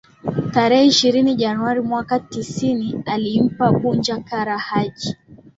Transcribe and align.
Tarehe 0.53 0.85
ishirini 0.87 1.35
Januari 1.35 1.81
mwaka 1.81 2.19
sitini 2.29 3.03
alimlipa 3.05 3.71
Punja 3.73 4.19
Kara 4.19 4.57
Haji 4.57 5.17